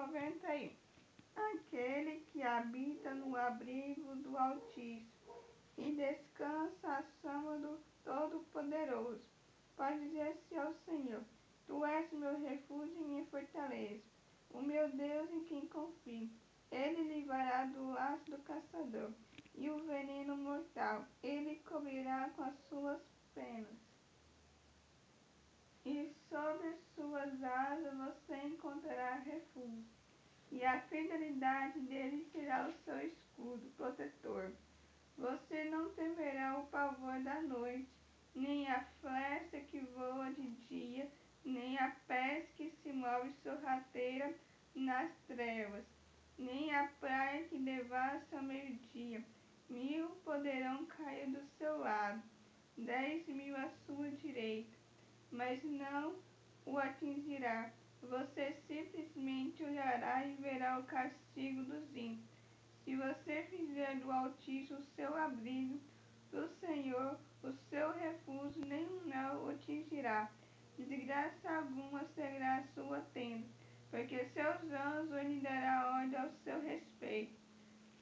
91 0.00 0.70
Aquele 1.36 2.20
que 2.32 2.42
habita 2.42 3.14
no 3.14 3.36
abrigo 3.36 4.16
do 4.16 4.36
Altíssimo 4.36 5.44
e 5.76 5.92
descansa 5.92 6.88
à 6.88 7.02
sombra 7.20 7.58
do 7.58 7.78
Todo-Poderoso, 8.02 9.20
pode 9.76 10.00
dizer-se 10.00 10.56
ao 10.56 10.74
Senhor: 10.86 11.22
Tu 11.66 11.84
és 11.84 12.10
meu 12.12 12.40
refúgio 12.40 12.96
e 12.96 13.04
minha 13.04 13.26
fortaleza, 13.26 14.02
o 14.50 14.62
meu 14.62 14.88
Deus 14.90 15.30
em 15.30 15.44
quem 15.44 15.66
confio. 15.66 16.30
Ele 16.70 17.02
livrará 17.14 17.66
do 17.66 17.90
laço 17.90 18.30
do 18.30 18.38
caçador 18.38 19.10
e 19.54 19.68
o 19.70 19.84
veneno 19.84 20.34
mortal. 20.36 21.04
Ele 21.22 21.56
cobrirá 21.66 22.30
com 22.30 22.42
as 22.44 22.54
suas 22.68 23.02
penas. 23.34 23.78
E 25.84 26.14
sobre 26.28 26.74
suas 26.94 27.42
asas 27.42 27.94
você 27.94 28.39
encontrará 28.60 29.14
refúgio. 29.24 29.84
E 30.52 30.62
a 30.64 30.80
fidelidade 30.82 31.80
dele 31.80 32.28
será 32.32 32.68
o 32.68 32.72
seu 32.84 33.00
escudo 33.06 33.70
protetor. 33.76 34.52
Você 35.16 35.64
não 35.64 35.90
temerá 35.90 36.58
o 36.58 36.66
pavor 36.66 37.20
da 37.22 37.40
noite, 37.42 37.88
nem 38.34 38.68
a 38.68 38.84
flecha 39.00 39.60
que 39.60 39.80
voa 39.80 40.30
de 40.32 40.50
dia, 40.68 41.10
nem 41.44 41.78
a 41.78 41.90
peste 42.06 42.64
que 42.64 42.70
se 42.82 42.92
move 42.92 43.32
sorrateira 43.42 44.34
nas 44.74 45.10
trevas, 45.26 45.84
nem 46.38 46.74
a 46.74 46.88
praia 47.00 47.44
que 47.44 47.58
devassa 47.58 48.36
ao 48.36 48.42
meio-dia. 48.42 49.24
Mil 49.68 50.08
poderão 50.24 50.84
cair 50.86 51.30
do 51.30 51.42
seu 51.56 51.78
lado, 51.78 52.22
dez 52.76 53.26
mil 53.28 53.56
à 53.56 53.70
sua 53.86 54.10
direita, 54.10 54.76
mas 55.30 55.62
não 55.62 56.16
o 56.66 56.76
atingirá. 56.78 57.70
Você 58.02 58.56
simplesmente 58.66 59.62
olhará 59.62 60.26
e 60.26 60.34
verá 60.36 60.78
o 60.78 60.84
castigo 60.84 61.62
dos 61.64 61.94
ímpios. 61.94 62.28
Se 62.84 62.96
você 62.96 63.44
fizer 63.50 63.96
do 64.00 64.10
Altíssimo 64.10 64.78
o 64.78 64.84
seu 64.96 65.16
abrigo, 65.16 65.80
do 66.32 66.48
Senhor 66.60 67.18
o 67.42 67.52
seu 67.68 67.92
refúgio, 67.92 68.64
nenhum 68.66 69.06
mal 69.06 69.44
o 69.44 69.50
atingirá. 69.50 70.30
Desgraça 70.76 71.50
alguma 71.50 72.04
será 72.14 72.56
a 72.56 72.66
sua 72.74 73.00
tenda, 73.12 73.46
porque 73.90 74.24
seus 74.30 74.62
anjos 74.72 75.22
lhe 75.22 75.40
dará 75.40 76.00
ordem 76.00 76.18
ao 76.18 76.30
seu 76.42 76.60
respeito, 76.62 77.38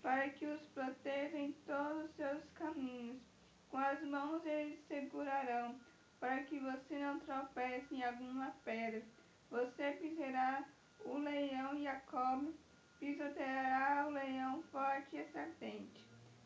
para 0.00 0.28
que 0.30 0.46
os 0.46 0.62
proteja 0.68 1.36
em 1.36 1.52
todos 1.66 2.04
os 2.04 2.16
seus 2.16 2.44
caminhos. 2.54 3.20
Com 3.68 3.78
as 3.78 4.00
mãos 4.04 4.44
eles 4.46 4.78
segurarão, 4.86 5.78
para 6.20 6.44
que 6.44 6.58
você 6.58 6.98
não 6.98 7.18
tropece 7.20 7.94
em 7.94 8.04
alguma 8.04 8.52
pedra. 8.64 9.02
Você 9.50 9.92
pisará 9.92 10.64
o 11.04 11.16
leão 11.16 11.74
e 11.78 11.86
a 11.86 11.96
cobra, 12.00 12.52
pisoteará 13.00 14.06
o 14.06 14.10
leão 14.10 14.62
forte 14.64 15.16
e 15.16 15.20
a 15.20 15.28
serpente. 15.28 16.04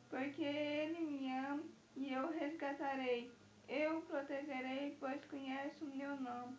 Porque 0.08 0.44
ele 0.44 1.00
me 1.00 1.32
ama 1.32 1.64
e 1.96 2.12
eu 2.12 2.30
resgatarei, 2.30 3.30
eu 3.68 3.98
o 3.98 4.02
protegerei, 4.02 4.96
pois 5.00 5.24
conhece 5.24 5.82
o 5.82 5.96
meu 5.96 6.16
nome. 6.20 6.56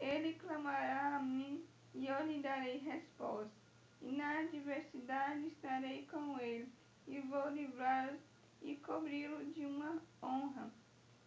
Ele 0.00 0.34
clamará 0.34 1.16
a 1.16 1.20
mim 1.20 1.64
e 1.94 2.06
eu 2.06 2.26
lhe 2.26 2.40
darei 2.40 2.78
resposta. 2.78 3.52
E 4.02 4.10
na 4.16 4.40
adversidade 4.40 5.46
estarei 5.46 6.06
com 6.06 6.38
ele, 6.38 6.68
e 7.06 7.20
vou 7.20 7.48
livrá-lo 7.50 8.18
e 8.60 8.76
cobri-lo 8.76 9.44
de 9.52 9.64
uma 9.64 10.02
honra. 10.22 10.70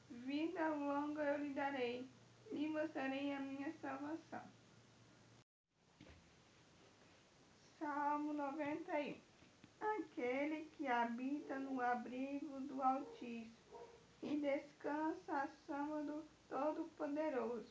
Vida 0.10 0.68
longa 0.70 1.24
eu 1.24 1.44
lhe 1.44 1.54
darei, 1.54 2.08
e 2.52 2.68
mostrarei 2.68 3.34
a 3.34 3.40
minha 3.40 3.72
salvação. 3.82 4.57
91 8.88 9.28
Aquele 9.80 10.66
que 10.78 10.88
habita 10.88 11.60
no 11.60 11.82
abrigo 11.82 12.60
do 12.62 12.82
Altíssimo 12.82 13.54
e 14.24 14.40
descansa 14.40 15.34
à 15.34 15.48
sombra 15.68 16.04
do 16.04 16.24
Todo-Poderoso, 16.48 17.68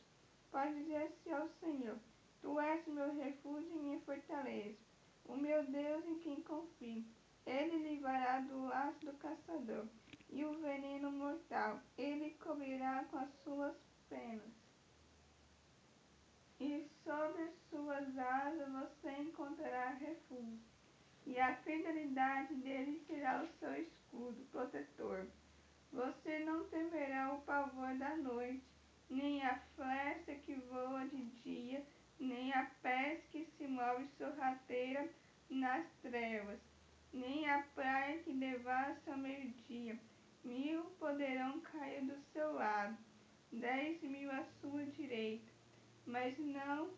pode 0.51 0.75
dizer-se 0.75 1.31
ao 1.31 1.49
Senhor: 1.59 1.97
Tu 2.41 2.59
és 2.59 2.87
meu 2.87 3.13
refúgio 3.15 3.69
e 3.69 3.79
minha 3.79 3.99
fortaleza, 4.01 4.77
o 5.25 5.35
meu 5.35 5.65
Deus 5.65 6.05
em 6.05 6.19
quem 6.19 6.41
confio. 6.43 7.03
Ele 7.45 7.89
livrará 7.89 8.39
do 8.41 8.65
laço 8.67 9.05
do 9.05 9.13
caçador 9.13 9.87
e 10.29 10.45
o 10.45 10.53
veneno 10.61 11.11
mortal. 11.11 11.81
Ele 11.97 12.35
cobrirá 12.35 13.03
com 13.05 13.17
as 13.17 13.33
suas 13.43 13.75
penas. 14.07 14.53
E 16.59 16.87
sobre 17.03 17.51
suas 17.69 18.17
asas 18.17 18.71
você 18.71 19.11
encontrará 19.21 19.89
refúgio. 19.89 20.76
E 21.27 21.37
a 21.37 21.53
fidelidade 21.57 22.55
dele 22.55 23.03
será 23.05 23.43
o 23.43 23.47
seu 23.59 23.75
escudo 23.75 24.47
protetor. 24.49 25.27
Você 25.91 26.39
não 26.39 26.63
temerá 26.69 27.33
o 27.33 27.41
pavor 27.41 27.93
da 27.97 28.15
noite, 28.15 28.63
nem 29.09 29.43
a 29.43 29.59
flecha 29.75 30.35
que 30.45 30.55
voa 30.55 31.05
de 31.05 31.25
dia, 31.43 31.85
nem 32.17 32.53
a 32.53 32.71
peste 32.81 33.39
que 33.39 33.45
se 33.57 33.67
move 33.67 34.07
sorrateira 34.17 35.09
nas 35.49 35.85
trevas, 36.01 36.59
nem 37.11 37.49
a 37.49 37.61
praia 37.75 38.19
que 38.19 38.31
devassa 38.31 39.11
ao 39.11 39.17
meio-dia. 39.17 39.99
Mil 40.45 40.83
poderão 40.97 41.59
cair 41.59 42.05
do 42.05 42.17
seu 42.31 42.53
lado, 42.53 42.97
dez 43.51 44.01
mil 44.01 44.31
à 44.31 44.45
sua 44.61 44.85
direita, 44.85 45.51
mas 46.05 46.39
não 46.39 46.89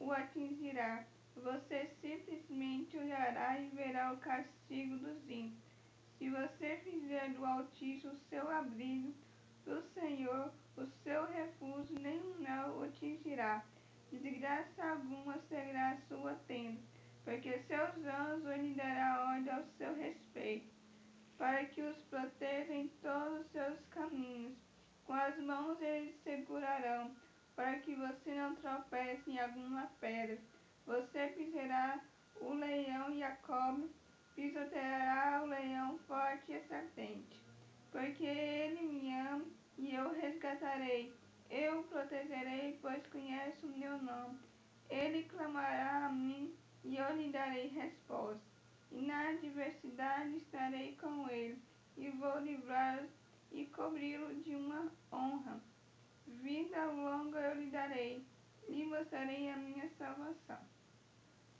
o 0.00 0.10
atingirá. 0.10 1.04
Você 1.42 1.90
simplesmente 2.00 2.96
olhará 2.96 3.60
e 3.60 3.68
verá 3.68 4.12
o 4.12 4.16
castigo 4.16 4.96
dos 4.98 5.22
ímpios. 5.28 5.62
Se 6.18 6.30
você 6.30 6.78
fizer 6.82 7.28
do 7.34 7.44
Altíssimo 7.44 8.14
o 8.14 8.18
seu 8.30 8.50
abrigo, 8.50 9.14
do 9.64 9.82
Senhor 9.92 10.50
o 10.76 10.86
seu 11.04 11.26
refúgio, 11.26 11.98
nenhum 12.00 12.42
mal 12.42 12.78
o 12.78 12.84
atingirá. 12.84 13.64
Desgraça 14.10 14.82
alguma 14.82 15.38
será 15.48 15.90
a 15.90 16.00
sua 16.08 16.34
tenda, 16.46 16.80
porque 17.22 17.58
seus 17.64 17.96
anjos 18.04 18.56
lhe 18.56 18.74
dará 18.74 19.28
ordem 19.28 19.52
ao 19.52 19.64
seu 19.76 19.94
respeito, 19.94 20.72
para 21.36 21.64
que 21.66 21.82
os 21.82 21.96
proteja 22.04 22.72
em 22.72 22.88
todos 23.02 23.40
os 23.40 23.52
seus 23.52 23.78
caminhos. 23.90 24.56
Com 25.04 25.12
as 25.12 25.38
mãos 25.38 25.80
eles 25.82 26.16
segurarão, 26.22 27.14
para 27.54 27.78
que 27.80 27.94
você 27.94 28.34
não 28.34 28.54
tropece 28.56 29.30
em 29.30 29.38
alguma 29.38 29.86
pedra. 30.00 30.38
Você 30.86 31.26
pisará 31.36 32.00
o 32.40 32.52
leão 32.54 33.12
e 33.12 33.22
a 33.22 33.32
cobra, 33.36 33.88
pisoteará 34.36 35.42
o 35.42 35.46
leão 35.46 35.98
forte 36.06 36.52
e 36.52 36.56
a 36.56 36.62
serpente. 36.62 37.40
Porque 37.90 38.24
ele 38.24 38.82
me 38.82 39.12
ama 39.12 39.44
e 39.76 39.94
eu 39.94 40.12
resgatarei, 40.12 41.12
eu 41.50 41.80
o 41.80 41.84
protegerei, 41.84 42.78
pois 42.80 43.04
conhece 43.08 43.66
o 43.66 43.76
meu 43.76 43.98
nome. 43.98 44.38
Ele 44.88 45.24
clamará 45.24 46.06
a 46.06 46.08
mim 46.08 46.54
e 46.84 46.96
eu 46.96 47.16
lhe 47.16 47.30
darei 47.32 47.66
resposta. 47.66 48.40
E 48.92 49.02
na 49.02 49.30
adversidade 49.30 50.36
estarei 50.36 50.96
com 50.96 51.28
ele, 51.28 51.60
e 51.96 52.08
vou 52.10 52.38
livrá-lo 52.38 53.08
e 53.50 53.66
cobri-lo 53.66 54.32
de 54.42 54.54
uma 54.54 54.92
honra. 55.12 55.60
Vida 56.26 56.84
longa 56.86 57.40
eu 57.40 57.60
lhe 57.60 57.70
darei, 57.70 58.24
e 58.68 58.84
mostrarei 58.84 59.50
a 59.50 59.56
minha 59.56 59.88
salvação. 59.98 60.75